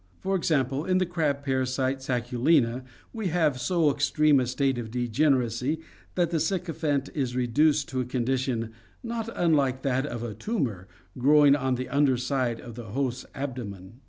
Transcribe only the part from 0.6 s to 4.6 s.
in the crab parasite, Sacculina (Fig. 42), we have so extreme a